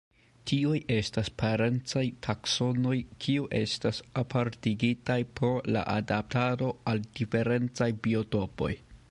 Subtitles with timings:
[0.51, 8.75] Tiuj estas parencaj taksonoj kiu estas apartigitaj pro la adaptado al diferencaj biotopoj.